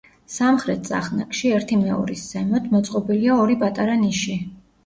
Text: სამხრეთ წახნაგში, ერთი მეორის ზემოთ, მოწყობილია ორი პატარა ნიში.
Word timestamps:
სამხრეთ 0.35 0.79
წახნაგში, 0.87 1.51
ერთი 1.59 1.77
მეორის 1.83 2.25
ზემოთ, 2.31 2.67
მოწყობილია 2.75 3.39
ორი 3.45 3.59
პატარა 3.65 4.03
ნიში. 4.09 4.39